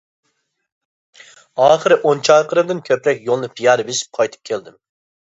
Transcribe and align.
ئاخىرى 1.65 1.97
ئون 2.03 2.23
چاقىرىمدىن 2.29 2.79
كۆپرەك 2.87 3.21
يولنى 3.27 3.49
پىيادە 3.59 3.85
بېسىپ 3.91 4.19
قايتىپ 4.21 4.51
كەلدىم. 4.51 4.79